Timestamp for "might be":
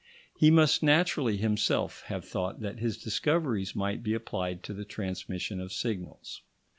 3.75-4.15